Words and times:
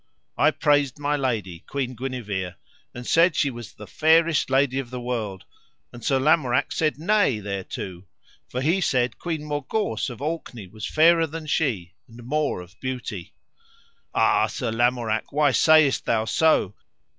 I 0.35 0.49
praised 0.49 0.97
my 0.97 1.15
lady, 1.15 1.59
Queen 1.67 1.93
Guenever, 1.93 2.55
and 2.91 3.05
said 3.05 3.35
she 3.35 3.51
was 3.51 3.73
the 3.73 3.85
fairest 3.85 4.49
lady 4.49 4.79
of 4.79 4.89
the 4.89 4.99
world, 4.99 5.45
and 5.93 6.03
Sir 6.03 6.17
Lamorak 6.19 6.71
said 6.71 6.97
nay 6.97 7.39
thereto, 7.39 8.07
for 8.49 8.61
he 8.61 8.81
said 8.81 9.19
Queen 9.19 9.43
Morgawse 9.43 10.09
of 10.09 10.19
Orkney 10.19 10.65
was 10.65 10.87
fairer 10.87 11.27
than 11.27 11.45
she 11.45 11.93
and 12.07 12.23
more 12.23 12.61
of 12.61 12.79
beauty. 12.79 13.35
Ah, 14.15 14.47
Sir 14.47 14.71
Lamorak, 14.71 15.31
why 15.31 15.51
sayest 15.51 16.05
thou 16.07 16.25
so? 16.25 16.73